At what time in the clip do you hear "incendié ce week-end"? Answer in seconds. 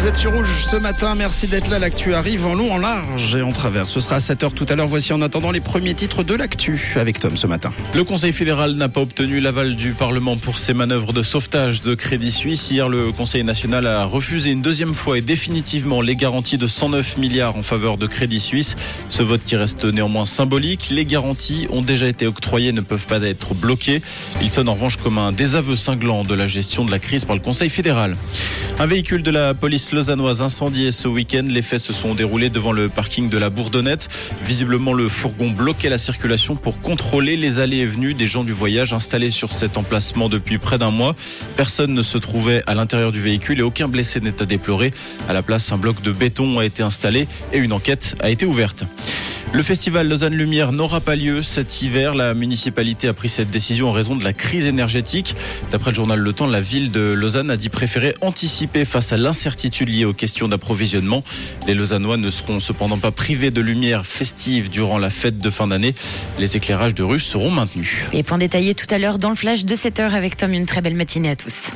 30.42-31.44